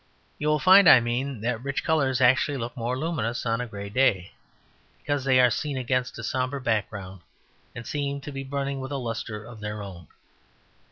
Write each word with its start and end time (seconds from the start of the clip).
You 0.39 0.47
will 0.47 0.57
find, 0.57 0.89
I 0.89 0.99
mean, 0.99 1.41
that 1.41 1.61
rich 1.61 1.83
colours 1.83 2.21
actually 2.21 2.57
look 2.57 2.75
more 2.75 2.97
luminous 2.97 3.45
on 3.45 3.61
a 3.61 3.67
grey 3.67 3.87
day, 3.87 4.31
because 4.97 5.23
they 5.25 5.39
are 5.39 5.51
seen 5.51 5.77
against 5.77 6.17
a 6.17 6.23
sombre 6.23 6.59
background 6.59 7.21
and 7.75 7.85
seem 7.85 8.19
to 8.21 8.31
be 8.31 8.43
burning 8.43 8.79
with 8.79 8.91
a 8.91 8.97
lustre 8.97 9.45
of 9.45 9.59
their 9.59 9.83
own. 9.83 10.07